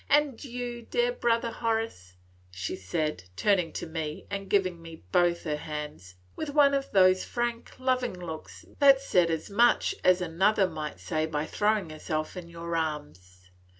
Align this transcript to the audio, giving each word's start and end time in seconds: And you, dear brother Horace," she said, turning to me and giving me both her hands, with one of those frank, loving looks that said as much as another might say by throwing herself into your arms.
And 0.09 0.43
you, 0.43 0.81
dear 0.81 1.11
brother 1.11 1.51
Horace," 1.51 2.15
she 2.49 2.75
said, 2.75 3.25
turning 3.35 3.71
to 3.73 3.85
me 3.85 4.25
and 4.31 4.49
giving 4.49 4.81
me 4.81 5.03
both 5.11 5.43
her 5.43 5.57
hands, 5.57 6.15
with 6.35 6.49
one 6.49 6.73
of 6.73 6.89
those 6.91 7.23
frank, 7.23 7.77
loving 7.77 8.15
looks 8.19 8.65
that 8.79 8.99
said 8.99 9.29
as 9.29 9.51
much 9.51 9.93
as 10.03 10.19
another 10.19 10.67
might 10.67 10.99
say 10.99 11.27
by 11.27 11.45
throwing 11.45 11.91
herself 11.91 12.35
into 12.35 12.49
your 12.49 12.75
arms. 12.75 13.51